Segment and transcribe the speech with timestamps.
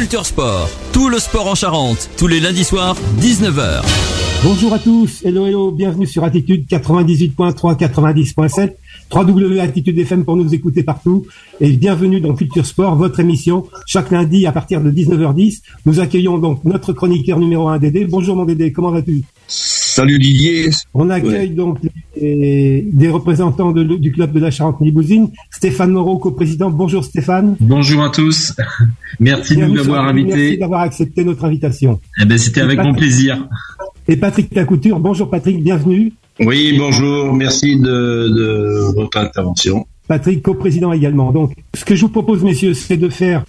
[0.00, 3.82] Culture Sport, tout le sport en Charente, tous les lundis soirs, 19h.
[4.42, 10.84] Bonjour à tous, hello hello, bienvenue sur Attitude 98.3, 90.7, Attitude FM pour nous écouter
[10.84, 11.26] partout.
[11.60, 15.60] Et bienvenue dans Culture Sport, votre émission, chaque lundi à partir de 19h10.
[15.84, 18.06] Nous accueillons donc notre chroniqueur numéro 1 Dédé.
[18.06, 19.24] Bonjour mon Dédé, comment vas-tu?
[19.90, 20.70] Salut Didier.
[20.94, 21.78] On accueille donc
[22.14, 25.30] des représentants du club de la Charente-Libouzine.
[25.50, 26.70] Stéphane Moreau, co-président.
[26.70, 27.56] Bonjour Stéphane.
[27.58, 28.54] Bonjour à tous.
[29.20, 30.36] Merci de nous avoir invités.
[30.36, 32.00] Merci d'avoir accepté notre invitation.
[32.22, 33.48] Eh ben, c'était avec mon plaisir.
[34.06, 35.00] Et Patrick Tacouture.
[35.00, 36.12] Bonjour Patrick, bienvenue.
[36.38, 37.34] Oui, bonjour.
[37.34, 39.88] Merci de, votre intervention.
[40.06, 41.32] Patrick, co-président également.
[41.32, 43.44] Donc, ce que je vous propose, messieurs, c'est de faire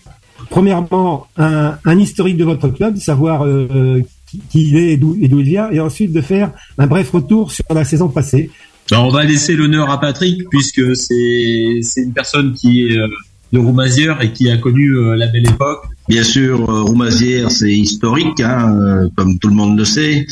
[0.49, 4.01] premièrement un, historique de votre club, savoir euh,
[4.49, 7.65] qui il est et d'où il vient, et ensuite de faire un bref retour sur
[7.73, 8.49] la saison passée.
[8.91, 13.07] on va laisser l'honneur à Patrick puisque c'est c'est une personne qui est euh,
[13.53, 15.83] de Roumazières et qui a connu euh, la belle époque.
[16.07, 20.25] Bien sûr, euh, Roumazières c'est historique, hein, comme tout le monde le sait,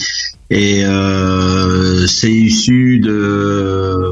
[0.49, 0.83] et
[2.07, 4.03] c'est issu de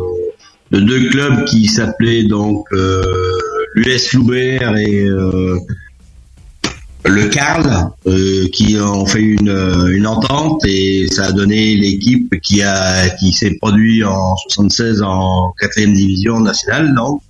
[0.72, 2.66] de deux clubs qui s'appelaient donc
[3.76, 5.08] l'US Loubert et
[7.08, 12.62] le Carl euh, qui ont fait une, une entente et ça a donné l'équipe qui
[12.62, 17.22] a qui s'est produit en 76 en quatrième division nationale donc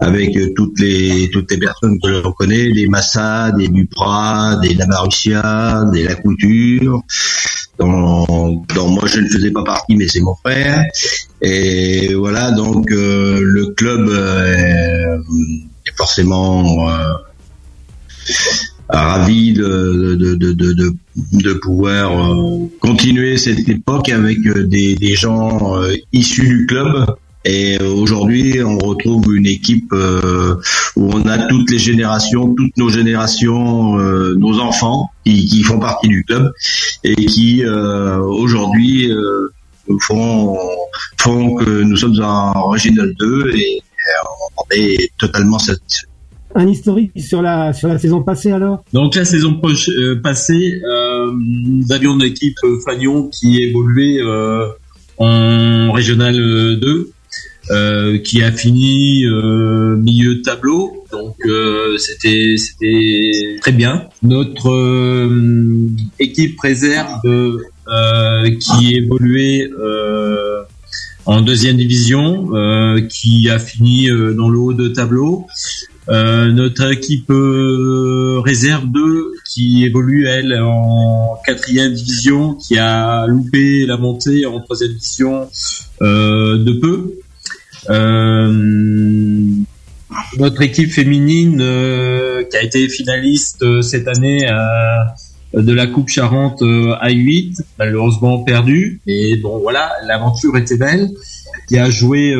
[0.00, 5.84] avec toutes les toutes les personnes que l'on connaît des Massa des Duprat des Lamarussia
[5.92, 7.02] des Lacouture
[7.78, 10.84] dont, dont moi je ne faisais pas partie mais c'est mon frère.
[11.40, 15.18] Et voilà donc euh, le club euh,
[15.86, 16.88] est forcément
[18.98, 25.14] ravi de, de, de, de, de pouvoir euh, continuer cette époque avec euh, des, des
[25.14, 27.06] gens euh, issus du club.
[27.44, 33.96] Et aujourd'hui, on retrouve une équipe où on a toutes les générations, toutes nos générations,
[33.96, 36.52] nos enfants qui, qui, font partie du club
[37.02, 39.10] et qui aujourd'hui
[40.02, 40.56] font,
[41.18, 43.82] font que nous sommes en Régional 2 et
[44.58, 46.11] on est totalement satisfait
[46.54, 48.84] un historique sur la sur la saison passée alors?
[48.92, 54.66] Donc la saison euh, passée, euh, nous avions une équipe euh, Fagnon qui évoluait euh,
[55.18, 57.10] en régional 2,
[57.70, 61.04] euh, qui a fini milieu de tableau.
[61.12, 61.36] Donc
[61.98, 64.08] c'était c'était très bien.
[64.22, 65.28] Notre
[66.18, 67.20] équipe réserve
[68.58, 69.70] qui évoluait
[71.24, 72.50] en deuxième division,
[73.08, 75.46] qui a fini dans le haut de tableau.
[76.08, 83.86] Euh, notre équipe euh, réserve 2 qui évolue elle en quatrième division, qui a loupé
[83.86, 85.48] la montée en troisième division
[86.00, 87.12] euh, de peu.
[90.38, 91.58] notre équipe féminine
[92.50, 94.46] qui a été finaliste cette année
[95.54, 96.62] de la Coupe Charente
[97.00, 99.00] à 8, malheureusement perdue.
[99.06, 101.10] Et bon voilà, l'aventure était belle.
[101.68, 102.34] Qui a joué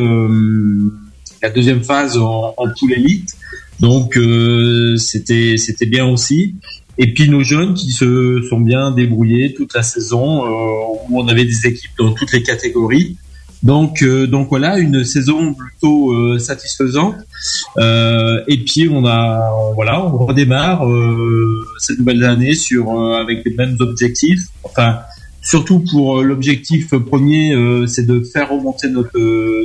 [1.43, 3.37] la deuxième phase en, en poule élite.
[3.81, 6.55] Donc euh, c'était c'était bien aussi.
[6.99, 10.49] Et puis nos jeunes qui se sont bien débrouillés toute la saison, euh,
[11.09, 13.17] où on avait des équipes dans toutes les catégories.
[13.63, 17.17] Donc euh, donc voilà une saison plutôt satisfaisante.
[17.79, 20.85] et puis on a voilà on redémarre
[21.79, 24.43] cette nouvelle année sur avec les mêmes objectifs.
[24.63, 24.99] Enfin
[25.43, 27.53] surtout pour l'objectif premier,
[27.89, 29.19] c'est de faire remonter notre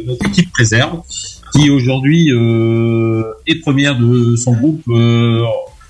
[0.06, 1.02] notre équipe réserve
[1.54, 5.42] qui aujourd'hui euh, est première de son groupe euh,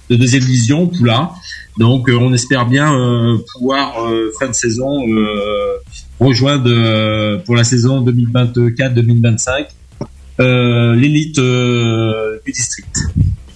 [0.10, 1.30] de deuxième division, Poulain.
[1.78, 2.92] Donc euh, on espère bien
[3.54, 3.96] pouvoir
[4.40, 5.04] fin de saison
[6.20, 9.68] rejoindre pour la saison 2024-2025
[10.96, 12.96] l'élite du district.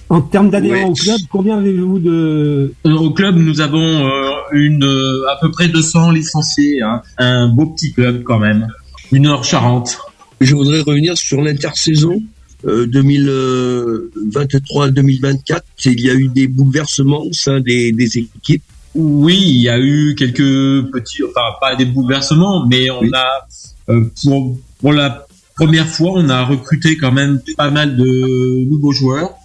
[0.10, 4.12] En termes d'adhérents au club, combien avez-vous de Au club, nous avons
[4.52, 4.84] une
[5.32, 7.02] à peu près 200 licenciés, hein.
[7.18, 8.68] un beau petit club quand même,
[9.12, 9.98] une heure Charente.
[10.42, 12.20] Je voudrais revenir sur l'intersaison
[12.66, 15.54] 2023-2024.
[15.54, 18.64] Euh, il y a eu des bouleversements au sein des, équipes.
[18.96, 23.48] Oui, il y a eu quelques petits, enfin pas des bouleversements, mais on a
[23.90, 28.94] euh, pour, pour la première fois, on a recruté quand même pas mal de nouveaux
[28.94, 29.36] joueurs.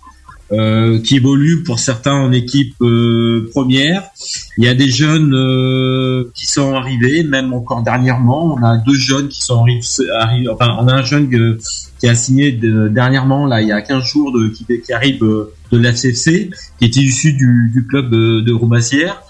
[0.53, 4.05] Euh, qui évoluent pour certains en équipe euh, première.
[4.57, 8.55] Il y a des jeunes euh, qui sont arrivés, même encore dernièrement.
[8.55, 10.49] On a deux jeunes qui sont arrivés.
[10.49, 11.59] Enfin, on a un jeune
[11.99, 15.79] qui a signé dernièrement, là, il y a 15 jours, de, qui, qui arrive de
[15.79, 19.23] l'ACFC, qui était issu du, du club de, de Roumassière.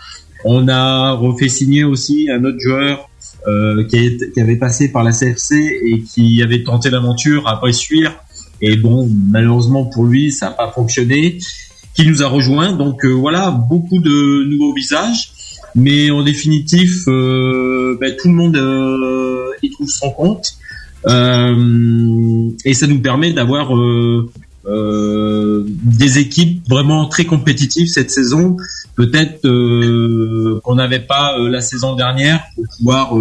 [0.45, 3.09] On a refait signer aussi un autre joueur
[3.89, 8.13] qui, qui, avait passé par la CFC et qui avait tenté l'aventure à Bressuire
[8.61, 11.39] et bon, malheureusement pour lui, ça n'a pas fonctionné.
[11.95, 12.73] qui nous a rejoint.
[12.73, 15.33] Donc voilà, beaucoup de nouveaux visages,
[15.75, 18.57] mais en définitif, ben, tout le monde
[19.63, 20.57] y trouve son compte.
[21.07, 24.31] et ça nous permet d'avoir euh,
[24.67, 28.57] des équipes vraiment très compétitives cette saison.
[28.97, 33.15] Peut-être euh, qu'on n'avait pas euh, la saison dernière pour pouvoir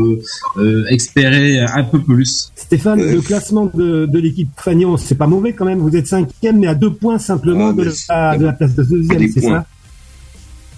[0.89, 2.51] espérer un peu plus.
[2.55, 5.79] Stéphane, le classement de, de l'équipe Fagnon, c'est pas mauvais quand même.
[5.79, 9.29] Vous êtes cinquième, mais à deux points simplement de, la, de, la, place de deuxième,
[9.31, 9.65] c'est ça?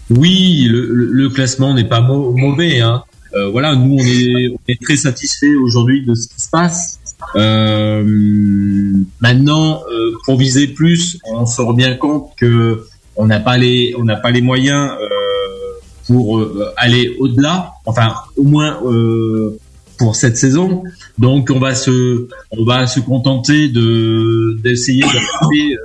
[0.10, 2.82] Oui, le, le, classement n'est pas mauvais.
[2.82, 3.04] Hein.
[3.52, 7.00] voilà, nous on est, on est très satisfait aujourd'hui de ce qui se passe.
[7.36, 8.04] Euh,
[9.20, 12.86] maintenant, euh, pour viser plus, on se rend bien compte que
[13.16, 15.08] on n'a pas les on n'a pas les moyens euh,
[16.06, 17.74] pour euh, aller au-delà.
[17.86, 19.58] Enfin, au moins euh,
[19.98, 20.84] pour cette saison.
[21.18, 25.78] Donc, on va se on va se contenter de d'essayer d'arriver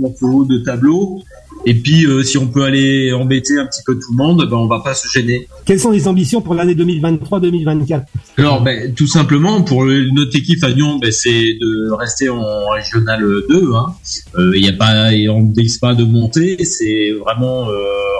[0.00, 1.22] dans le haut de tableau
[1.68, 4.56] et puis, euh, si on peut aller embêter un petit peu tout le monde, ben,
[4.56, 5.46] on va pas se gêner.
[5.66, 8.04] Quelles sont les ambitions pour l'année 2023-2024
[8.38, 13.20] Alors, ben, tout simplement, pour notre équipe à Lyon, ben, c'est de rester en régional
[13.50, 13.74] 2.
[13.74, 13.94] Hein.
[14.38, 17.74] Euh, il y a pas, on ne pas de monter, c'est vraiment euh,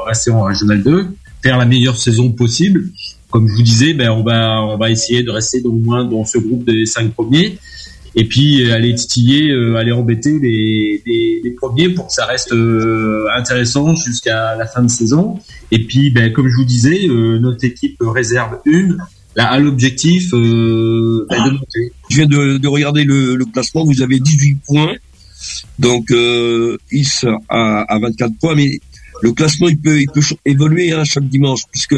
[0.06, 1.06] rester en régional 2,
[1.42, 2.90] faire la meilleure saison possible.
[3.30, 6.26] Comme je vous disais, ben, on va, on va essayer de rester au moins dans
[6.26, 7.56] ce groupe des cinq premiers
[8.14, 12.26] et puis euh, aller titiller, euh, aller embêter les, les, les, premiers pour que ça
[12.26, 15.38] reste euh, intéressant jusqu'à la fin de saison.
[15.70, 18.98] Et puis, ben, comme je vous disais, notre équipe réserve une
[19.36, 21.92] a l'objectif ben, de monter.
[22.10, 24.94] Je viens de, de regarder le, le, classement, vous avez 18 points,
[25.78, 28.80] donc euh, Is à, à 24 points, mais
[29.22, 31.96] le classement il peut il peut évoluer hein, chaque dimanche puisque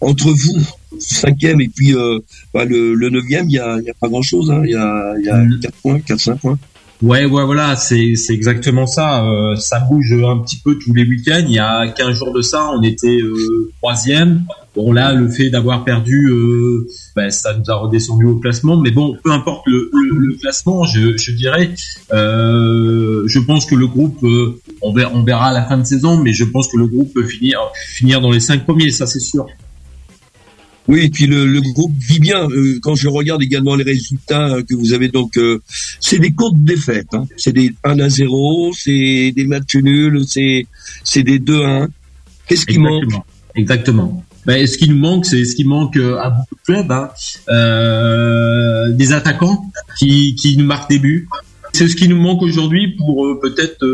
[0.00, 0.60] entre vous
[0.98, 2.18] cinquième et puis euh,
[2.52, 4.62] bah, le, le neuvième il y a, y a pas grand chose hein.
[4.64, 5.60] il y a il y a mm.
[5.60, 6.58] quatre points quatre cinq points
[7.00, 9.24] Ouais, ouais, voilà, c'est c'est exactement ça.
[9.24, 11.44] Euh, ça bouge un petit peu tous les week-ends.
[11.46, 14.44] Il y a 15 jours de ça, on était euh, troisième.
[14.78, 16.86] Bon là, le fait d'avoir perdu, euh,
[17.16, 18.76] ben, ça nous a redescendu au classement.
[18.76, 21.74] Mais bon, peu importe le, le, classement, je, je dirais,
[22.12, 25.82] euh, je pense que le groupe, euh, on verra, on verra à la fin de
[25.82, 29.08] saison, mais je pense que le groupe peut finir finir dans les cinq premiers, ça
[29.08, 29.48] c'est sûr.
[30.86, 32.46] Oui, et puis le, le groupe vit bien.
[32.80, 35.60] Quand je regarde également les résultats que vous avez, donc euh,
[35.98, 37.14] c'est des courtes défaites.
[37.14, 37.26] Hein.
[37.36, 40.66] C'est des 1 à 0, c'est des matchs nuls, c'est
[41.02, 41.88] c'est des 2 à 1.
[42.46, 43.12] Qu'est-ce qui manque?
[43.56, 44.22] Exactement.
[44.48, 47.10] Ben, ce qui nous manque, c'est ce qui manque euh, à beaucoup de clubs, hein.
[47.50, 51.28] euh, des attaquants qui, qui nous marquent des buts.
[51.74, 53.84] C'est ce qui nous manque aujourd'hui pour peut-être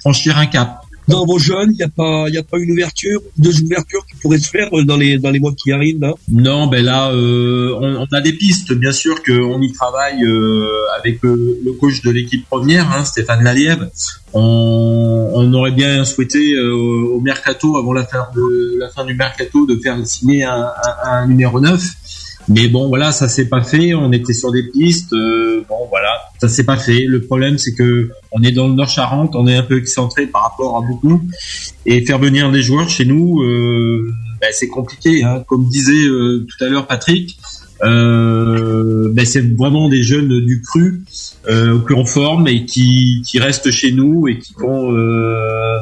[0.00, 0.77] franchir un cap
[1.08, 4.14] dans vos jeunes, il n'y a pas, il a pas une ouverture, deux ouvertures qui
[4.16, 6.12] pourraient se faire dans les dans les mois qui arrivent là?
[6.30, 8.72] Non, ben là, euh, on, on, a des pistes.
[8.72, 10.68] Bien sûr qu'on y travaille euh,
[10.98, 13.90] avec le, le, coach de l'équipe première, hein, Stéphane Laliève.
[14.34, 19.14] On, on, aurait bien souhaité euh, au mercato, avant la fin de la fin du
[19.14, 20.66] mercato, de faire signer un,
[21.04, 21.82] un, un numéro 9
[22.48, 23.94] mais bon, voilà, ça s'est pas fait.
[23.94, 25.12] On était sur des pistes.
[25.12, 26.10] Euh, bon, voilà,
[26.40, 27.04] ça s'est pas fait.
[27.04, 30.26] Le problème, c'est que on est dans le Nord Charente, on est un peu excentré
[30.26, 31.20] par rapport à beaucoup,
[31.86, 35.24] et faire venir des joueurs chez nous, euh, ben, c'est compliqué.
[35.24, 35.44] Hein.
[35.46, 37.38] Comme disait euh, tout à l'heure Patrick,
[37.82, 41.02] euh, ben, c'est vraiment des jeunes du cru
[41.48, 45.78] euh, en forme et qui, qui restent chez nous et qui vont euh,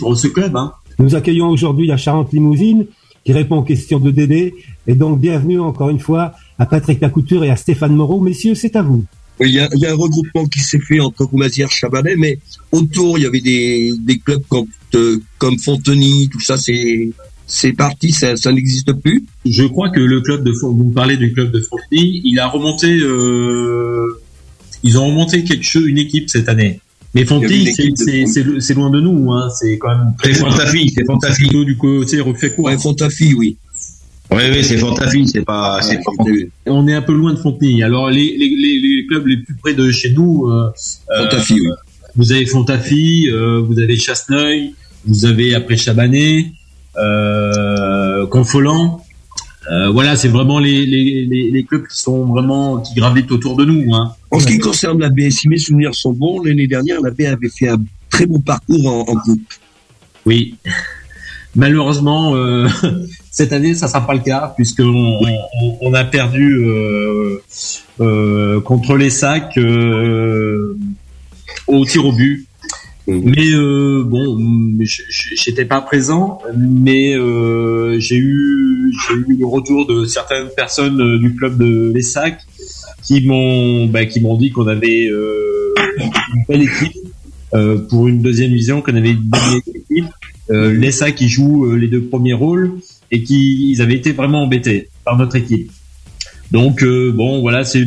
[0.00, 0.56] dans ce club.
[0.56, 0.72] Hein.
[0.98, 2.86] Nous accueillons aujourd'hui la Charente Limousine
[3.24, 4.54] qui répond aux questions de Dédé.
[4.86, 8.20] Et donc, bienvenue encore une fois à Patrick Lacouture et à Stéphane Moreau.
[8.20, 9.04] Messieurs, c'est à vous.
[9.40, 12.14] Il y, a, il y a un regroupement qui s'est fait entre Roumazière et Chabanais,
[12.16, 12.38] mais
[12.70, 17.10] autour, il y avait des, des clubs comme, euh, comme Fontenay, tout ça, c'est
[17.46, 19.24] c'est parti, ça, ça n'existe plus.
[19.44, 22.96] Je crois que le club de vous parlez du club de Fontenay, il a remonté,
[23.00, 24.20] euh,
[24.82, 26.80] ils ont remonté quelque chose, une équipe cette année.
[27.14, 29.48] Mais Fontenay, c'est loin de nous, hein.
[29.58, 30.14] C'est quand même.
[30.22, 31.48] C'est Fontafi, c'est Fontafi.
[31.48, 33.56] Du côté refait quoi Ouais, Fontafi, oui.
[34.34, 35.80] Oui, oui, c'est Fontafi, c'est pas.
[35.80, 37.82] Ouais, on est un peu loin de Fontenay.
[37.82, 40.48] Alors les, les, les, clubs les plus près de chez nous.
[40.48, 40.70] Euh,
[41.16, 41.68] Fontafi, oui.
[42.16, 44.74] Vous avez Fontafi, euh, vous avez Chasseneuil,
[45.04, 46.52] vous avez après Chabanais,
[46.96, 49.04] euh, Confolant.
[49.70, 53.64] Euh, voilà, c'est vraiment les, les, les, clubs qui sont vraiment qui gravitent autour de
[53.64, 53.94] nous.
[53.94, 54.14] Hein.
[54.30, 57.22] En ce qui concerne la B, si mes souvenirs sont bons, l'année dernière, la B
[57.22, 59.54] avait fait un très beau parcours en, en coupe.
[60.26, 60.54] Oui.
[61.56, 62.68] Malheureusement, euh,
[63.30, 67.42] cette année, ça sera pas le cas puisqu'on on, on a perdu euh,
[68.00, 70.76] euh, contre les sacs euh,
[71.66, 72.46] au tir au but.
[73.06, 73.34] Mhm.
[73.36, 74.38] Mais euh, bon,
[75.36, 81.34] j'étais pas présent, mais euh, j'ai eu j'ai eu le retour de certaines personnes du
[81.34, 82.40] club de l'ESSAC
[83.02, 85.74] qui m'ont bah, qui m'ont dit qu'on avait euh,
[86.34, 86.96] une belle équipe
[87.52, 90.06] euh, pour une deuxième vision, qu'on avait une belle équipe
[90.50, 92.72] euh, l'ESA qui joue euh, les deux premiers rôles
[93.10, 95.70] et qui ils avaient été vraiment embêtés par notre équipe.
[96.50, 97.86] Donc euh, bon voilà c'est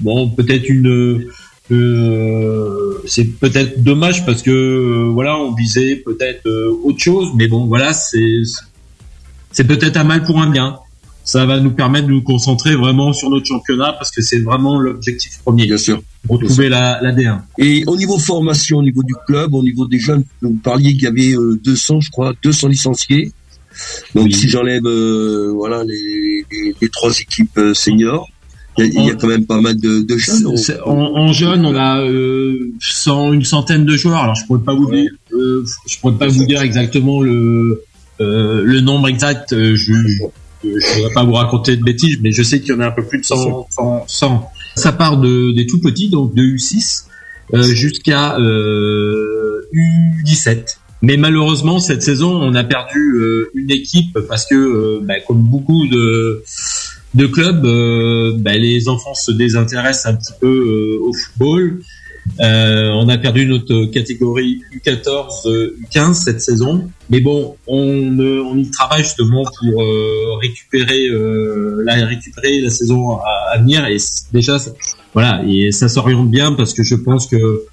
[0.00, 1.28] bon peut-être une
[1.70, 7.46] euh, c'est peut-être dommage parce que euh, voilà on visait peut-être euh, autre chose mais
[7.46, 8.42] bon voilà c'est
[9.52, 10.78] c'est peut-être un mal pour un bien
[11.32, 14.78] ça va nous permettre de nous concentrer vraiment sur notre championnat parce que c'est vraiment
[14.78, 16.00] l'objectif premier Bien sûr.
[16.26, 19.98] retrouver la, la D1 Et au niveau formation, au niveau du club, au niveau des
[19.98, 23.32] jeunes, vous parliez qu'il y avait euh, 200, je crois, 200 licenciés.
[24.14, 24.32] Donc Oui.
[24.34, 28.26] si j'enlève euh, voilà les, les, les trois équipes euh, seniors,
[28.78, 30.46] il y, a- il y a quand même pas mal de, de jeunes.
[30.86, 30.92] En,
[31.24, 32.72] en jeune, on a euh,
[33.34, 34.22] une centaine de joueurs.
[34.22, 37.82] Alors je pourrais pas vous dire, euh, je pourrais pas vous dire exactement le
[38.22, 39.52] euh, le nombre exact.
[39.52, 39.92] euh, Je
[40.64, 42.86] je je voudrais pas vous raconter de bêtises, mais je sais qu'il y en a
[42.86, 43.68] un peu plus de 100.
[43.70, 44.50] 100, 100.
[44.76, 47.04] Ça part de des tout petits, donc de U6
[47.54, 50.76] euh, jusqu'à euh, U17.
[51.00, 55.42] Mais malheureusement, cette saison, on a perdu euh, une équipe parce que, euh, bah, comme
[55.42, 56.42] beaucoup de
[57.14, 61.80] de clubs, euh, bah, les enfants se désintéressent un petit peu euh, au football.
[62.40, 68.42] Euh, on a perdu notre catégorie U14, euh, U15 cette saison, mais bon, on, euh,
[68.56, 69.82] y travaille justement pour
[70.40, 71.08] récupérer
[71.84, 73.86] la récupérer la saison à, venir.
[73.86, 73.96] Et
[74.32, 74.72] déjà ça-
[75.14, 75.42] voilà.
[75.48, 77.64] Et ça s'oriente bien parce que je pense que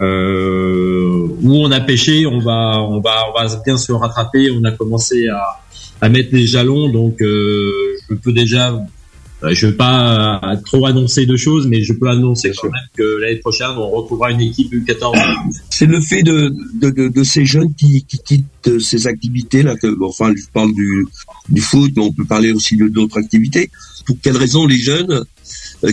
[0.00, 4.50] où on a pêché, on va on va on va bien se rattraper.
[4.50, 5.42] On a commencé à
[6.02, 8.80] à mettre les jalons, donc je peux déjà
[9.42, 12.88] euh, je veux pas euh, trop annoncer de choses, mais je peux annoncer quand même
[12.96, 15.14] que l'année prochaine, on retrouvera une équipe U14.
[15.70, 19.62] C'est le fait de, de, de, de ces jeunes qui, qui quittent euh, ces activités
[19.62, 19.76] là.
[19.76, 21.06] Que, bon, enfin, je parle du,
[21.48, 23.70] du foot, mais on peut parler aussi d'autres activités.
[24.06, 25.24] Pour quelles raisons les jeunes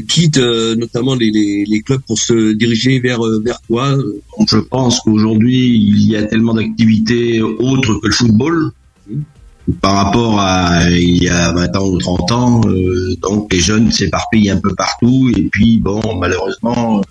[0.08, 3.96] quittent euh, notamment les, les, les clubs pour se diriger vers vers quoi?
[4.50, 8.72] Je pense qu'aujourd'hui, il y a tellement d'activités autres que le football
[9.82, 12.62] par rapport à il y a 20 ans ou 30 ans.
[12.68, 17.02] euh, donc les jeunes s'éparpillent un peu partout et puis bon, malheureusement,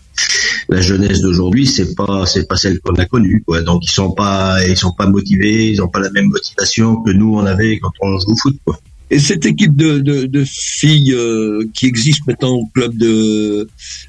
[0.69, 3.43] la jeunesse d'aujourd'hui, c'est pas c'est pas celle qu'on a connue.
[3.47, 3.63] Quoi.
[3.63, 7.11] Donc ils sont pas ils sont pas motivés, ils ont pas la même motivation que
[7.11, 8.57] nous on avait quand on joue au foot.
[8.65, 8.79] Quoi.
[9.09, 13.69] Et cette équipe de, de, de filles euh, qui existe maintenant au club de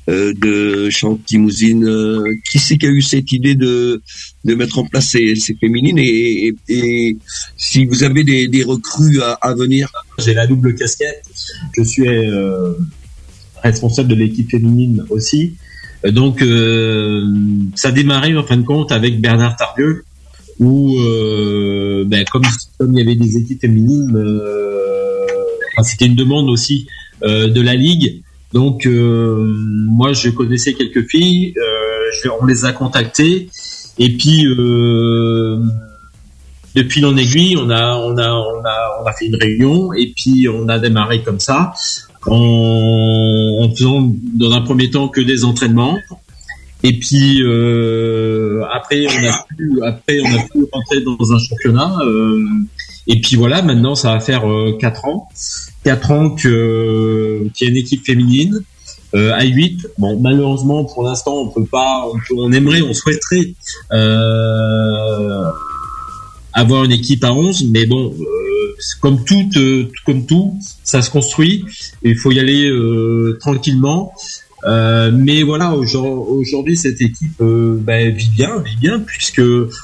[0.09, 4.01] euh, de Chantilly-Mousine, euh, qui c'est qui a eu cette idée de
[4.43, 7.17] de mettre en place ces, ces féminines et, et, et
[7.57, 9.87] si vous avez des, des recrues à, à venir?
[10.17, 11.23] J'ai la double casquette.
[11.77, 12.73] Je suis euh,
[13.61, 15.55] responsable de l'équipe féminine aussi.
[16.05, 17.23] Euh, Donc, euh,
[17.75, 20.05] ça a démarré en fin de compte avec Bernard Tardieu,
[20.59, 22.43] où euh, ben, comme,
[22.77, 25.25] comme il y avait des équipes féminines, euh,
[25.73, 26.87] enfin, c'était une demande aussi
[27.23, 28.21] euh, de la ligue.
[28.53, 29.53] Donc, euh,
[29.89, 31.63] moi, je connaissais quelques filles, euh,
[32.23, 33.49] je- on les a contactées,
[33.99, 35.59] et puis euh,
[36.75, 40.13] depuis l'an aiguille, on a, on a, on a, on a fait une réunion et
[40.15, 41.73] puis on a démarré comme ça,
[42.25, 45.97] en, en faisant dans un premier temps que des entraînements.
[46.87, 51.97] Et puis euh, après, on a pu, après on a pu rentrer dans un championnat.
[52.05, 52.45] euh,
[53.07, 55.27] et puis voilà, maintenant ça va faire euh, quatre ans,
[55.83, 58.61] quatre ans que qu'il y a une équipe féminine.
[59.13, 63.55] À 8, bon malheureusement pour l'instant on peut pas, on, aimerait, on souhaiterait
[66.53, 68.13] avoir une équipe à 11, mais bon,
[69.01, 69.49] comme tout,
[70.05, 71.65] comme tout, ça se construit.
[72.03, 72.71] Il faut y aller
[73.39, 74.13] tranquillement.
[74.63, 79.41] Euh, mais voilà, aujourd- aujourd'hui cette équipe euh, ben, vit bien, vit bien puisque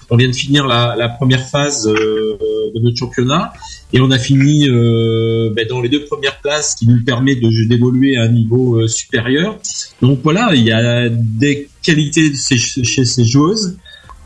[0.10, 2.38] on vient de finir la, première phase euh,
[2.74, 3.54] de notre championnat
[3.94, 7.36] et on a fini euh, ben, dans les deux premières places, ce qui nous permet
[7.36, 9.60] de d'évoluer à un niveau supérieur.
[10.02, 13.78] Donc voilà, il y a des qualités ces- chez ces joueuses.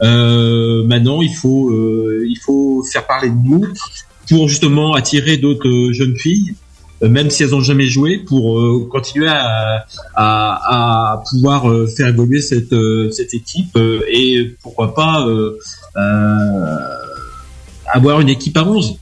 [0.02, 1.72] Maintenant, il faut
[2.24, 3.66] il faut faire parler de nous
[4.30, 6.54] pour justement attirer d'autres jeunes filles,
[7.02, 9.86] même si elles ont jamais joué, pour euh, continuer à,
[10.16, 15.58] à, à pouvoir euh, faire évoluer cette euh, cette équipe euh, et pourquoi pas euh,
[15.96, 16.76] euh,
[17.94, 18.98] avoir une équipe à 11.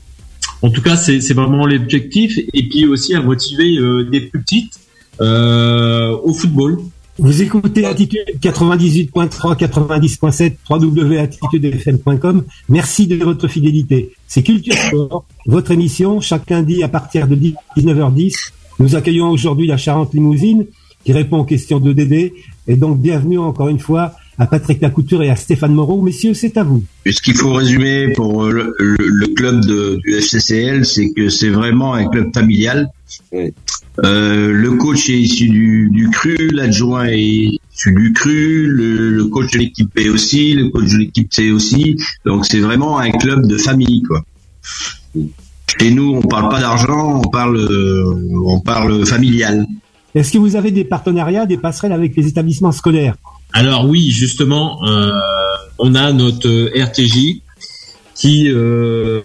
[0.62, 4.80] En tout cas, c'est vraiment l'objectif et puis aussi à motiver euh, des plus petites
[5.20, 6.78] euh, au football.
[7.18, 12.44] Vous écoutez Attitude 98.3, 90.7, www.attitudefm.com.
[12.68, 14.12] Merci de votre fidélité.
[14.26, 17.36] C'est Culture Sport, votre émission, chaque lundi à partir de
[17.76, 18.52] 19h10.
[18.80, 20.66] Nous accueillons aujourd'hui la Charente Limousine
[21.04, 22.34] qui répond aux questions de Dédé.
[22.66, 26.02] Et donc, bienvenue encore une fois à Patrick Lacouture et à Stéphane Moreau.
[26.02, 26.84] Messieurs, c'est à vous.
[27.10, 31.28] Ce qu'il faut résumer pour euh, le, le- le club de, du FCCL, c'est que
[31.30, 32.88] c'est vraiment un club familial.
[33.32, 33.52] Oui.
[34.04, 37.18] Euh, le coach est issu du, du cru, l'adjoint est
[37.74, 41.96] issu du cru, le, coach de l'équipe B aussi, le coach de l'équipe C aussi.
[42.26, 44.22] Donc c'est vraiment un club de famille, quoi.
[45.80, 47.66] Chez nous, on parle pas d'argent, on parle,
[48.44, 49.66] on parle familial.
[50.14, 53.16] Est-ce que vous avez des partenariats, des passerelles avec les établissements scolaires?
[53.58, 55.10] Alors oui, justement, euh,
[55.78, 57.40] on a notre RTJ
[58.14, 59.22] qui euh,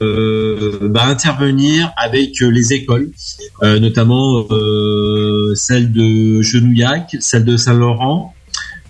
[0.80, 3.12] va intervenir avec les écoles,
[3.62, 4.48] euh, notamment
[5.54, 8.34] celle de Genouillac, celle de Saint-Laurent.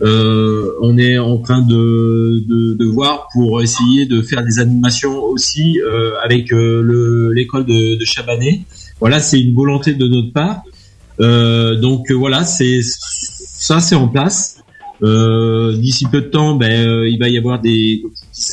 [0.01, 5.79] on est en train de, voir pour essayer de faire des animations aussi
[6.23, 8.59] avec l'école de, de.
[8.99, 10.61] Voilà, c'est une volonté de notre part.
[11.19, 14.60] Euh, donc euh, voilà, c'est ça, c'est en place.
[15.03, 18.03] Euh, D'ici peu de temps, ben, il va y avoir des,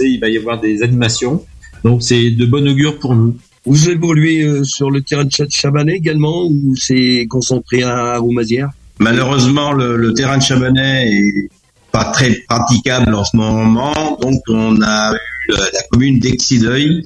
[0.01, 1.45] il va y avoir des animations.
[1.85, 3.37] Donc c'est de bon augure pour nous.
[3.65, 9.97] Vous évoluez sur le terrain de Chabanais également ou c'est concentré à Roumazières Malheureusement, le,
[9.97, 11.51] le, terrain de Chabanais est
[11.93, 17.05] pas très praticable en ce moment, donc on a eu la, commune d'Exideuil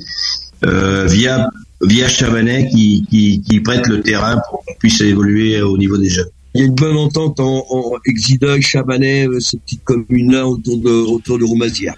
[0.64, 1.48] euh, via
[1.82, 6.08] via Chabanais qui, qui, qui prête le terrain pour qu'on puisse évoluer au niveau des
[6.08, 6.30] jeunes.
[6.54, 10.78] Il y a une bonne entente en, en Exideuil, Chabanais, euh, ces petites communes-là autour
[10.78, 11.96] de, autour de Roumazières.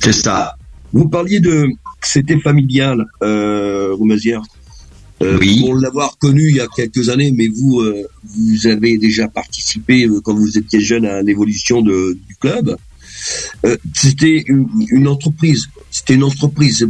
[0.00, 0.56] C'est ça.
[0.92, 1.68] Vous parliez de
[2.02, 4.42] c'était familial, euh, Roumazières.
[5.22, 5.60] Euh, oui.
[5.60, 10.06] Pour l'avoir connu il y a quelques années, mais vous, euh, vous avez déjà participé
[10.06, 12.76] euh, quand vous étiez jeune à l'évolution du club.
[13.94, 15.68] c'était une, une, entreprise.
[15.90, 16.86] C'était une entreprise.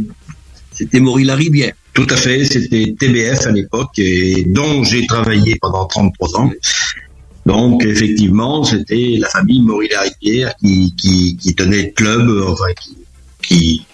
[0.73, 1.73] C'était Maury-la-Rivière.
[1.95, 6.51] Tout à fait, c'était TBF à l'époque et dont j'ai travaillé pendant 33 ans.
[7.45, 12.97] Donc effectivement, c'était la famille Maury-la-Rivière qui, qui, qui, tenait le club, enfin qui,
[13.41, 13.85] qui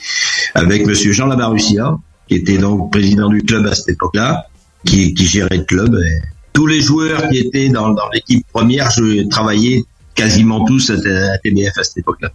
[0.56, 1.96] avec Monsieur Jean Lamarussia,
[2.28, 4.48] qui était donc président du club à cette époque-là,
[4.84, 5.96] qui, qui gérait le club.
[5.96, 6.22] Et
[6.54, 9.84] tous les joueurs qui étaient dans, dans l'équipe première, je travaillais
[10.16, 12.32] quasiment tous à, TBF à cette époque-là.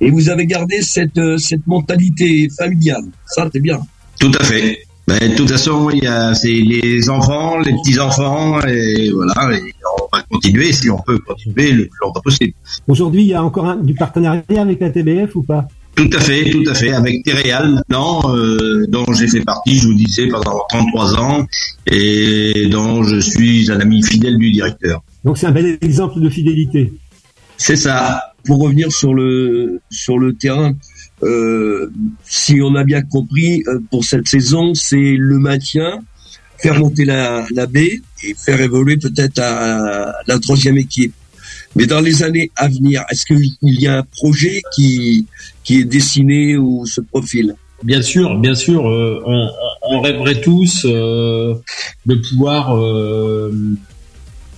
[0.00, 3.80] Et vous avez gardé cette, euh, cette mentalité familiale, ça c'est bien.
[4.18, 4.78] Tout à fait.
[5.06, 9.58] Ben, de toute façon, il y a c'est les enfants, les petits enfants, et voilà.
[10.00, 12.54] on va continuer si on peut continuer le plus longtemps possible.
[12.88, 15.68] Aujourd'hui, il y a encore un, du partenariat avec la TBF ou pas?
[15.94, 16.92] Tout à fait, tout à fait.
[16.92, 21.46] Avec Téréal maintenant, euh, dont j'ai fait partie, je vous disais, pendant 33 ans,
[21.86, 25.02] et dont je suis un ami fidèle du directeur.
[25.24, 26.92] Donc c'est un bel exemple de fidélité.
[27.56, 28.22] C'est ça.
[28.44, 30.74] Pour revenir sur le sur le terrain,
[31.22, 31.90] euh,
[32.24, 36.00] si on a bien compris, euh, pour cette saison, c'est le maintien,
[36.58, 41.14] faire monter la, la baie et faire évoluer peut-être à, la troisième équipe.
[41.76, 45.26] Mais dans les années à venir, est-ce qu'il y a un projet qui,
[45.64, 47.56] qui est dessiné ou se profile?
[47.82, 49.50] Bien sûr, bien sûr, euh, on,
[49.82, 52.76] on, rêverait tous de pouvoir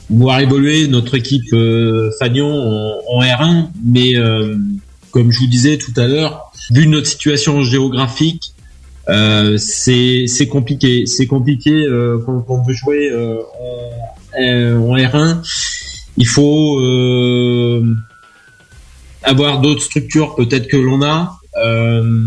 [0.09, 1.57] voir évoluer notre équipe
[2.21, 4.15] Fagnon en, en, R1, mais
[5.11, 8.53] comme je vous disais tout à l'heure, vu notre situation géographique,
[9.09, 11.07] euh, c'est compliqué.
[11.07, 13.39] C'est compliqué euh, quand, on veut jouer euh,
[14.39, 15.43] en, en, R1.
[16.17, 17.85] Il faut euh,
[19.23, 21.39] avoir d'autres structures peut-être que l'on a.
[21.63, 22.25] Euh,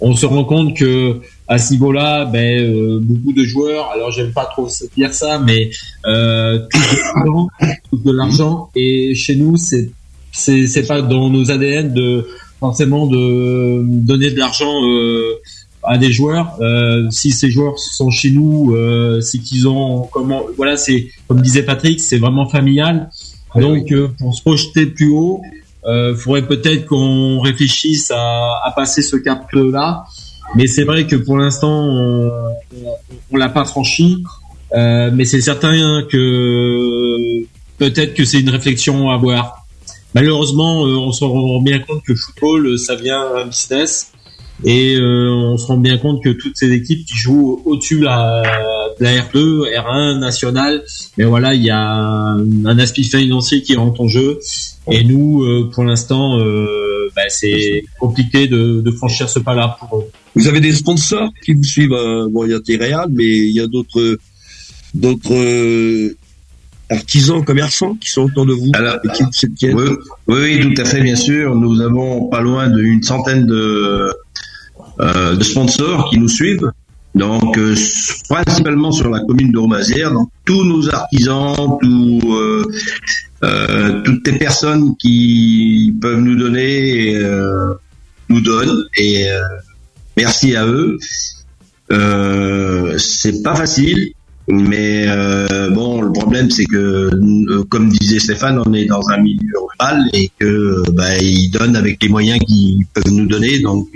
[0.00, 4.32] on se rend compte que à ce niveau-là, ben, euh, beaucoup de joueurs, alors j'aime
[4.32, 5.70] pas trop dire ça, mais
[6.06, 6.60] euh,
[7.90, 9.90] tout de l'argent, et chez nous, c'est
[10.32, 12.26] c'est pas dans nos ADN de
[12.60, 15.40] forcément de donner de l'argent euh,
[15.82, 16.56] à des joueurs.
[16.60, 21.40] Euh, si ces joueurs sont chez nous, euh, c'est qu'ils ont comment voilà, c'est comme
[21.40, 23.10] disait Patrick, c'est vraiment familial.
[23.56, 25.42] Donc pour se projeter plus haut,
[25.84, 30.04] il faudrait peut-être qu'on réfléchisse à, à, passer ce cap-là.
[30.54, 32.30] Mais c'est vrai que pour l'instant, on,
[33.32, 34.22] on, l'a pas franchi.
[34.72, 37.42] mais c'est certain que
[37.78, 39.60] peut-être que c'est une réflexion à avoir.
[40.14, 44.12] Malheureusement, euh, on se rend bien compte que le football, euh, ça vient un business.
[44.62, 48.04] Et euh, on se rend bien compte que toutes ces équipes qui jouent au-dessus de
[48.04, 48.42] la,
[49.00, 50.82] R2, R1, national,
[51.16, 54.38] mais voilà, il y a un, aspect financier qui rentre en jeu.
[54.90, 56.36] Et nous, pour l'instant,
[57.16, 60.10] bah, c'est compliqué de, de, franchir ce pas-là pour eux.
[60.34, 61.96] Vous avez des sponsors qui vous suivent.
[62.30, 64.18] bon, il y a Téréal, mais il y a d'autres
[64.92, 66.12] d'autres
[66.90, 69.94] artisans, commerçants qui sont autour de vous Alors, oui,
[70.26, 71.54] oui, tout à fait, bien sûr.
[71.54, 74.12] Nous avons pas loin d'une centaine de,
[75.00, 76.70] euh, de sponsors qui nous suivent.
[77.14, 77.74] Donc, euh,
[78.28, 82.64] principalement sur la commune de Romazière, donc tous nos artisans, tous, euh,
[83.42, 87.74] euh, toutes les personnes qui peuvent nous donner, euh,
[88.28, 89.26] nous donnent, et
[90.16, 90.98] merci à eux.
[92.98, 94.12] c'est pas facile,
[94.50, 99.18] Mais euh, bon, le problème c'est que, euh, comme disait Stéphane, on est dans un
[99.18, 103.60] milieu rural et que bah, ils donnent avec les moyens qu'ils peuvent nous donner.
[103.60, 103.88] Donc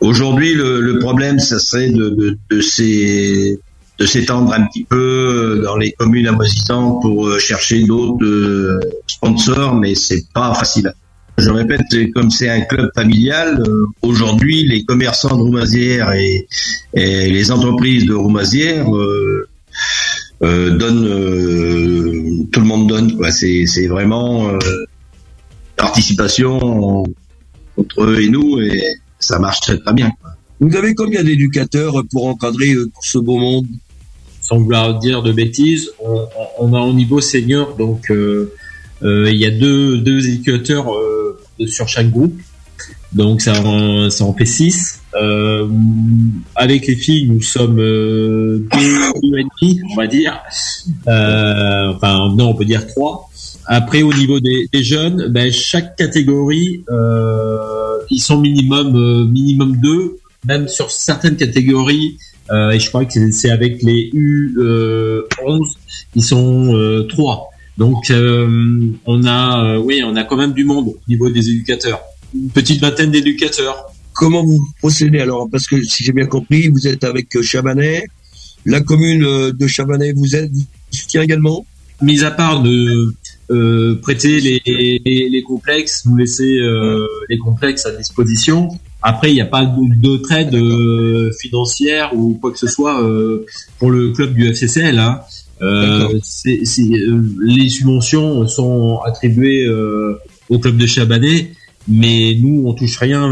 [0.00, 5.92] aujourd'hui, le, le, problème, ça serait de, de, de s'étendre un petit peu dans les
[5.92, 10.94] communes avoisinantes pour chercher d'autres sponsors, mais c'est pas facile.
[11.36, 16.46] Je répète, comme c'est un club familial, euh, aujourd'hui, les commerçants de Roumazières et,
[16.94, 19.48] les entreprises de Roumazières euh,
[20.44, 23.30] euh, donnent, tout le monde donne.
[23.32, 24.56] C'est vraiment
[25.76, 27.04] participation
[27.76, 28.80] entre eux et nous, et
[29.18, 30.12] ça marche très très bien.
[30.60, 33.66] Vous avez combien d'éducateurs pour encadrer ce beau monde?
[34.40, 36.28] Sans vouloir dire de bêtises, on,
[36.60, 40.86] on a au niveau senior, donc il y a deux, deux éducateurs
[41.66, 42.38] sur chaque groupe.
[43.12, 45.00] Donc ça en, ça en fait 6.
[45.14, 45.68] Euh,
[46.56, 50.40] avec les filles, nous sommes euh, deux, et demi, on va dire.
[51.06, 53.28] Euh, enfin, non, on peut dire trois.
[53.66, 59.76] Après, au niveau des, des jeunes, ben, chaque catégorie, euh, ils sont minimum euh, minimum
[59.76, 60.18] deux.
[60.46, 62.18] Même sur certaines catégories,
[62.50, 65.70] euh, et je crois que c'est avec les U11,
[66.14, 67.48] ils sont trois.
[67.76, 71.48] Donc euh, on a, euh, oui, on a quand même du monde au niveau des
[71.50, 72.00] éducateurs.
[72.34, 73.86] Une petite vingtaine d'éducateurs.
[74.12, 75.48] Comment vous procédez alors?
[75.50, 78.04] Parce que si j'ai bien compris, vous êtes avec euh, Chabanais.
[78.64, 81.66] La commune de Chabanais vous aide, vous soutient également?
[82.00, 83.12] Mis à part de
[83.50, 88.68] euh, prêter les, les, les, complexes, nous laisser euh, les complexes à disposition.
[89.02, 90.56] Après, il n'y a pas d'autre aide
[91.40, 92.98] financière ou quoi que ce soit
[93.78, 94.98] pour le club du FCCL.
[94.98, 95.20] Hein.
[95.62, 96.08] Euh,
[96.46, 101.52] euh, les subventions sont attribuées euh, au club de Chabanais,
[101.88, 103.22] mais nous, on touche rien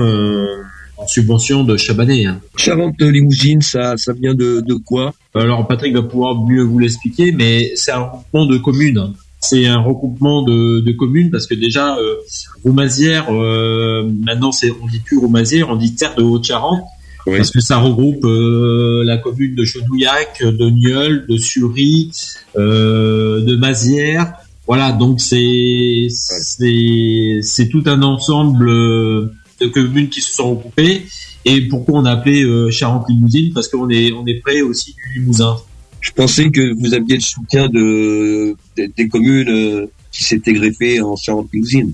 [0.97, 2.27] en subvention de Chabanais.
[2.27, 2.41] Hein.
[2.57, 5.15] Charente Limousine, ça, ça vient de, de quoi?
[5.35, 9.13] Alors Patrick va pouvoir mieux vous l'expliquer, mais c'est un regroupement de communes.
[9.41, 12.15] C'est un regroupement de, de, communes parce que déjà euh,
[12.63, 16.85] Roumazières, maintenant c'est on dit plus Roumazières, on dit Terre de Haute-Charente
[17.25, 22.11] parce que ça regroupe euh, la commune de Chaudouillac, de Nieul, de Sury,
[22.57, 24.35] euh, de Mazières.
[24.67, 31.03] Voilà, donc c'est c'est c'est tout un ensemble euh, de communes qui se sont regroupées.
[31.45, 33.53] Et pourquoi on a appelé euh, Charente-Limousine?
[33.53, 35.57] Parce qu'on est on est près aussi du Limousin.
[36.01, 41.93] Je pensais que vous aviez le soutien de, des communes qui s'étaient greffées en Charente-Limousine.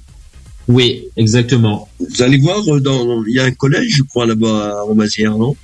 [0.68, 1.88] Oui, exactement.
[1.98, 5.36] Vous allez voir, euh, dans, il y a un collège, je crois, là-bas à Romazière,
[5.36, 5.56] non?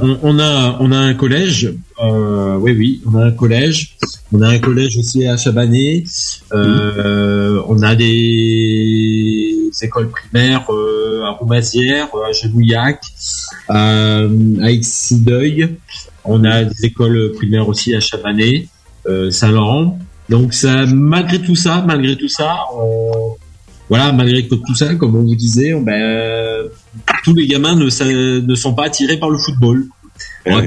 [0.00, 1.72] On, a, on a un collège.
[2.02, 3.96] Euh, oui, oui, on a un collège.
[4.32, 6.02] On a un collège aussi à Chabanais.
[6.52, 13.00] Euh, on a des écoles primaires euh, à Roumazière, à Genouillac,
[13.68, 14.22] à,
[14.60, 15.76] à Exideuil.
[16.24, 18.66] On a des écoles primaires aussi à Chabanais,
[19.06, 20.00] euh, Saint-Laurent.
[20.28, 23.36] Donc ça, malgré tout ça, malgré tout ça, on,
[23.90, 26.68] voilà, malgré que tout ça, comme on vous disait, ben,
[27.24, 29.84] tous les gamins ne, ne sont pas attirés par le football.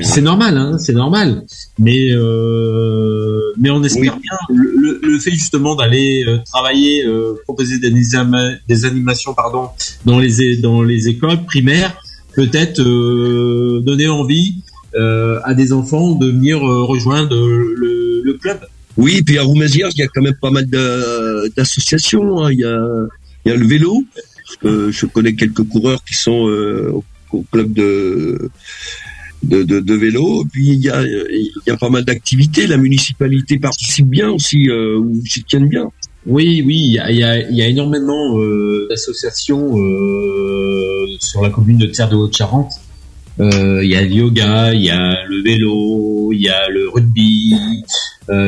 [0.02, 1.46] c'est normal, hein, c'est normal.
[1.80, 7.80] Mais euh, mais on espère bien le, le, fait justement d'aller euh, travailler, euh, proposer
[7.80, 9.70] des, des animations, pardon,
[10.06, 11.96] dans les dans les écoles primaires,
[12.36, 14.58] peut-être euh, donner envie
[14.96, 18.60] euh, à des enfants de venir rejoindre le, le club.
[18.98, 20.66] Oui, puis à Roumazières, il y a quand même pas mal
[21.56, 22.44] d'associations.
[22.44, 22.52] Hein.
[22.52, 22.78] Il, y a,
[23.46, 24.04] il y a le vélo.
[24.64, 26.94] je connais quelques coureurs qui sont euh,
[27.32, 28.50] au club de,
[29.44, 30.46] de, de, vélo.
[30.52, 32.68] Puis il y a, il y a pas mal d'activités.
[32.68, 35.90] La municipalité participe bien aussi, euh, ou s'y tiennent bien.
[36.26, 41.78] Oui, oui, il y a, il y a, énormément euh, d'associations euh, sur la commune
[41.78, 42.72] de Terre de Haute-Charente.
[43.40, 46.88] Euh, il y a le yoga, il y a le vélo, il y a le
[46.88, 47.82] rugby, euh,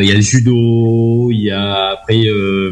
[0.02, 2.72] il y a le judo, il y a après euh,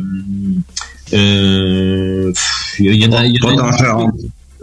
[1.13, 2.33] euh,
[2.79, 3.25] il y en a.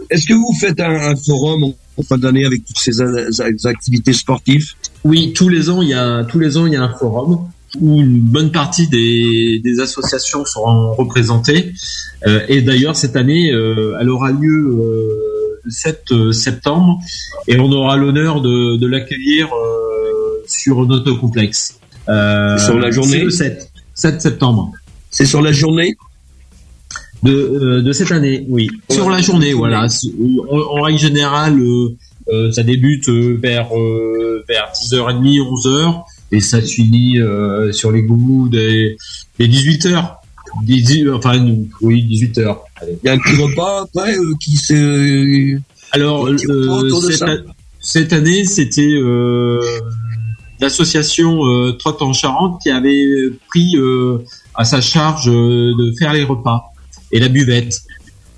[0.09, 3.01] Est-ce que vous faites un, forum en fin d'année avec toutes ces,
[3.65, 4.73] activités sportives?
[5.03, 7.47] Oui, tous les ans il y a tous les ans il y a un forum
[7.79, 11.73] où une bonne partie des, des associations seront représentées.
[12.27, 14.75] Euh, et d'ailleurs cette année, euh, elle aura lieu
[15.63, 16.99] le 7 septembre
[17.47, 19.49] et on aura l'honneur de, de l'accueillir
[20.47, 21.80] sur notre complexe.
[22.11, 24.71] Euh, sur la journée le 7, 7 septembre.
[25.09, 25.95] C'est sur la journée
[27.23, 28.69] de, euh, de cette année, oui.
[28.89, 29.87] sur la journée, voilà.
[30.49, 31.95] En, règle générale, euh,
[32.29, 33.69] euh ça débute euh, vers
[34.47, 37.17] vers 10h30, 11h et ça finit
[37.71, 38.97] sur les goûts des,
[39.39, 40.15] des 18h.
[40.63, 41.45] 18, enfin,
[41.81, 42.57] oui, 18h.
[42.81, 45.57] Il y a un petit repas après qui s'est...
[45.93, 47.45] Alors, cette,
[47.79, 48.97] cette, année, c'était
[50.61, 53.75] l'association euh, Trotte en Charente qui avait pris
[54.55, 56.73] à sa charge de faire les repas
[57.11, 57.81] et la buvette.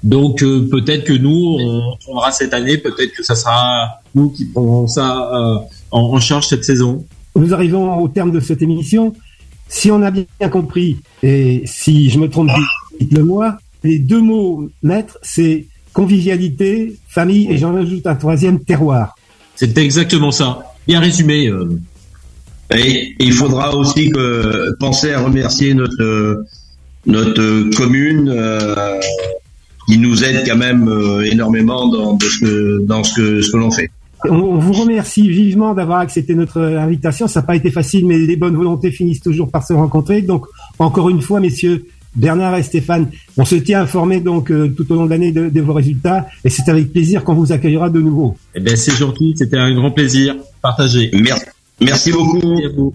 [0.04, 4.88] Donc peut-être que nous, on tournera cette année, peut-être que ça sera nous qui prendrons
[4.88, 7.06] ça en, charge cette saison.
[7.36, 9.14] Nous arrivons au terme de cette émission.
[9.68, 12.50] Si on a bien compris, et si je me trompe,
[13.00, 19.16] dites-le moi, les deux mots maîtres, c'est convivialité, famille, et j'en ajoute un troisième, terroir.
[19.56, 20.74] C'est exactement ça.
[20.88, 21.48] Bien résumé.
[21.48, 21.80] Euh.
[22.76, 26.44] Et, il faudra aussi que, penser à remercier notre
[27.06, 29.00] notre commune euh,
[29.88, 33.58] qui nous aide quand même euh, énormément dans, ce que, dans ce que, ce que
[33.58, 33.90] l'on fait.
[34.30, 37.28] On vous remercie vivement d'avoir accepté notre invitation.
[37.28, 40.22] Ça n'a pas été facile, mais les bonnes volontés finissent toujours par se rencontrer.
[40.22, 40.46] Donc,
[40.80, 44.96] encore une fois, messieurs, Bernard et Stéphane, on se tient informé donc euh, tout au
[44.96, 48.38] long de l'année de, vos résultats et c'est avec plaisir qu'on vous accueillera de nouveau.
[48.56, 51.10] Eh bien, c'est gentil, c'était un grand plaisir partagé.
[51.14, 51.46] Merci,
[51.82, 52.40] merci beaucoup.
[52.44, 52.94] Merci à vous.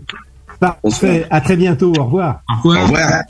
[0.60, 2.40] Parfait, à très bientôt, au revoir.
[2.48, 2.82] Au revoir.
[2.82, 3.22] Au revoir.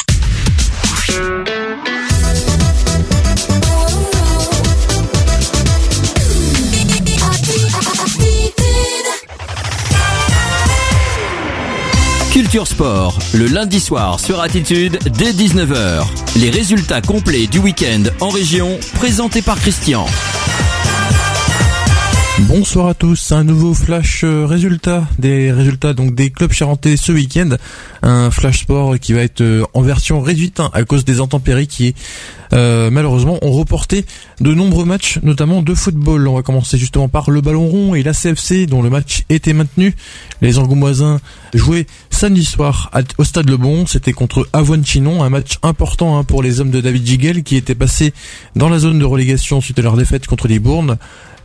[12.32, 16.04] Culture Sport, le lundi soir sur Attitude dès 19h.
[16.36, 20.06] Les résultats complets du week-end en région, présentés par Christian.
[22.48, 27.12] Bonsoir à tous, un nouveau flash euh, résultat des résultats donc des clubs charentais ce
[27.12, 27.50] week-end,
[28.00, 31.66] un flash sport qui va être euh, en version réduite hein, à cause des intempéries
[31.66, 31.94] qui
[32.54, 34.06] euh, malheureusement ont reporté
[34.40, 36.26] de nombreux matchs, notamment de football.
[36.26, 39.52] On va commencer justement par le ballon rond et la CFC dont le match était
[39.52, 39.94] maintenu.
[40.40, 41.20] Les Angoumoisins
[41.54, 46.24] jouaient samedi soir au Stade Le Bon, c'était contre Avoine Chinon, un match important hein,
[46.24, 48.12] pour les hommes de David Gigel qui étaient passés
[48.56, 50.58] dans la zone de relégation suite à leur défaite contre les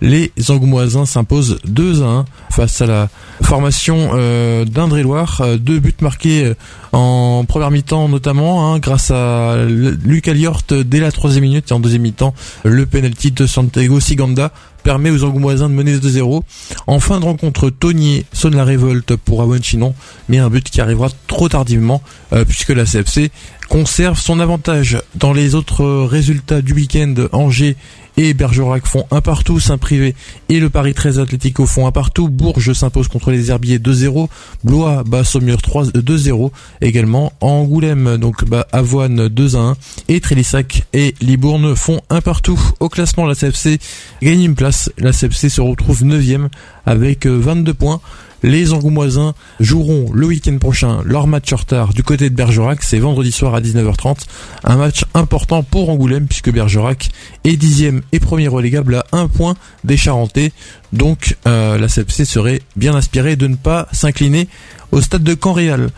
[0.03, 3.09] les Angoumoisins s'imposent 2 à 1 face à la
[3.41, 5.39] formation euh, d'Indre-et-Loire.
[5.41, 6.55] Euh, deux buts marqués euh,
[6.91, 11.71] en première mi-temps notamment, hein, grâce à Lucas Liort dès la troisième minute.
[11.71, 12.33] Et en deuxième mi-temps,
[12.65, 14.51] le penalty de Santiago Siganda
[14.83, 16.41] permet aux Angoumoisins de mener 2-0.
[16.87, 19.95] En fin de rencontre, Tony sonne la révolte pour Chinon,
[20.29, 22.01] mais un but qui arrivera trop tardivement
[22.47, 23.31] puisque la CFC
[23.69, 24.99] conserve son avantage.
[25.15, 27.75] Dans les autres résultats du week-end, Angers
[28.17, 30.15] et Bergerac font un partout, Saint-Privé
[30.49, 34.27] et le Paris 13 Atlético font un partout, Bourges s'impose contre les Herbiers 2-0,
[34.63, 39.75] Blois bat Saumur 2-0 également, Angoulême donc bat Avoine 2-1
[40.07, 42.59] et Trélissac et Libourne font un partout.
[42.79, 43.79] Au classement la CFC
[44.21, 46.49] gagne une place, la CFC se retrouve 9ème
[46.85, 48.01] avec 22 points.
[48.43, 52.83] Les Angoumoisins joueront le week-end prochain leur match en retard du côté de Bergerac.
[52.83, 54.25] C'est vendredi soir à 19h30.
[54.65, 57.09] Un match important pour Angoulême puisque Bergerac
[57.45, 60.51] est dixième et premier relégable à un point des Charentais.
[60.91, 64.49] Donc euh, la CFC serait bien inspirée de ne pas s'incliner
[64.91, 65.89] au stade de Caen-Réal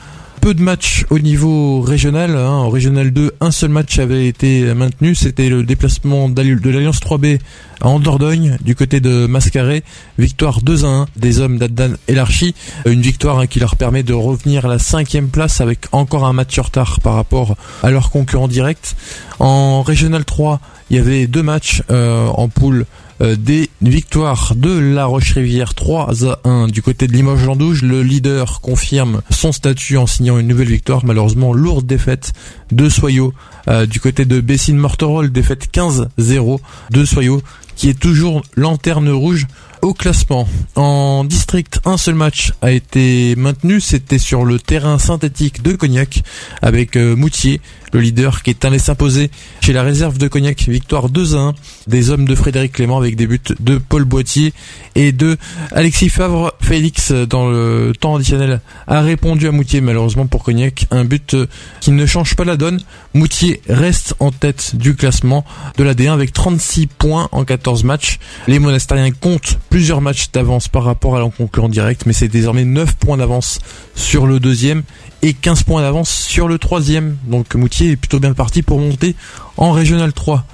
[0.45, 2.36] peu de matchs au niveau régional.
[2.36, 2.51] Hein.
[2.51, 5.15] En régional 2, un seul match avait été maintenu.
[5.15, 7.39] C'était le déplacement de l'Alliance 3B
[7.81, 9.84] en Dordogne, du côté de Mascaré.
[10.19, 12.53] Victoire 2 1 des hommes d'Addan et l'Archie.
[12.86, 16.34] Une victoire hein, qui leur permet de revenir à la cinquième place avec encore un
[16.34, 18.93] match en retard par rapport à leurs concurrents directs.
[19.39, 20.60] En régional 3,
[20.91, 22.86] il y avait deux matchs euh, en poule
[23.21, 27.82] des victoires de La Roche-Rivière 3 à 1 du côté de Limoges-Landouge.
[27.82, 31.06] Le leader confirme son statut en signant une nouvelle victoire.
[31.06, 32.34] Malheureusement, lourde défaite
[32.71, 33.34] de Soyaux
[33.67, 36.60] euh, du côté de Bessines-Morterolles, défaite 15-0
[36.91, 37.41] de Soyaux
[37.75, 39.47] qui est toujours lanterne rouge
[39.81, 40.47] au classement.
[40.75, 46.23] En district, un seul match a été maintenu, c'était sur le terrain synthétique de Cognac
[46.61, 47.61] avec euh, Moutier,
[47.93, 51.53] le leader qui est allé s'imposer chez la réserve de Cognac, victoire 2 1
[51.88, 54.53] des hommes de Frédéric Clément avec des buts de Paul Boitier
[54.95, 55.38] et de
[55.71, 56.53] Alexis Favre.
[56.59, 61.38] Félix dans le temps additionnel a répondu à Moutier malheureusement pour Cognac, un but
[61.79, 62.81] qui ne change pas la donne.
[63.13, 65.45] Moutier reste en tête du classement
[65.77, 68.19] de la D1 avec 36 points en 14 matchs.
[68.47, 72.63] Les monastériens comptent plusieurs matchs d'avance par rapport à leur concurrent direct, mais c'est désormais
[72.63, 73.59] 9 points d'avance
[73.93, 74.83] sur le deuxième
[75.21, 77.17] et 15 points d'avance sur le troisième.
[77.27, 79.15] Donc Moutier est plutôt bien parti pour monter
[79.57, 80.45] en Régional 3.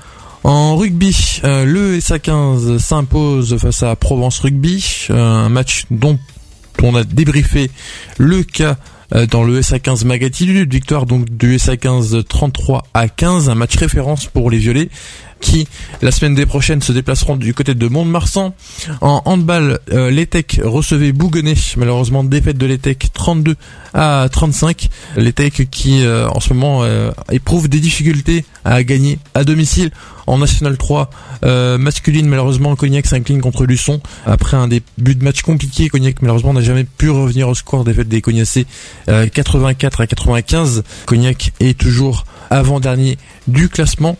[0.43, 6.17] En rugby, euh, le SA15 s'impose face à Provence Rugby, un match dont
[6.81, 7.69] on a débriefé
[8.17, 8.77] le cas
[9.13, 14.25] euh, dans le SA15 Magatitude, victoire donc du SA15 33 à 15, un match référence
[14.25, 14.89] pour les violets.
[15.41, 15.67] Qui
[16.01, 18.53] la semaine des prochaines se déplaceront du côté de Mont-de-Marsan.
[19.01, 23.55] En handball, euh, l'ETEC recevait Bouguenais, malheureusement défaite de l'ETEC 32
[23.93, 24.89] à 35.
[25.17, 29.91] L'ETEC qui euh, en ce moment euh, éprouve des difficultés à gagner à domicile
[30.27, 31.09] en National 3
[31.43, 32.27] euh, masculine.
[32.27, 34.01] Malheureusement Cognac s'incline contre Luçon.
[34.25, 37.83] Après un début de match compliqué Cognac malheureusement n'a jamais pu revenir au score.
[37.83, 38.65] Défaite des Cognacés
[39.07, 44.17] 84 à 95 Cognac est toujours avant-dernier du classement.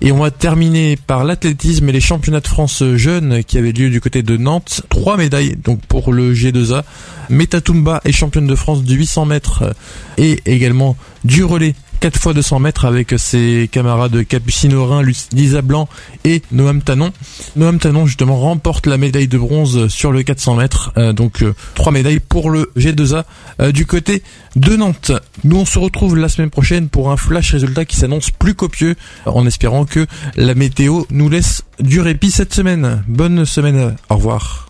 [0.00, 3.90] Et on va terminer par l'athlétisme et les championnats de France jeunes qui avaient lieu
[3.90, 4.82] du côté de Nantes.
[4.88, 6.82] Trois médailles donc pour le G2A.
[7.30, 9.74] Metatumba est championne de France du 800 mètres
[10.18, 15.88] et également du relais 4 fois 200 mètres avec ses camarades Capucine Aurin, Lisa Blanc
[16.24, 17.14] et Noam Tanon.
[17.56, 20.92] Noam Tanon justement remporte la médaille de bronze sur le 400 mètres.
[20.98, 23.24] Euh, donc euh, trois médailles pour le G2A
[23.62, 24.22] euh, du côté
[24.54, 25.12] de Nantes.
[25.44, 28.96] Nous on se retrouve la semaine prochaine pour un flash résultat qui s'annonce plus copieux
[29.24, 33.02] en espérant que la météo nous laisse du répit cette semaine.
[33.08, 33.96] Bonne semaine.
[34.10, 34.62] Au revoir.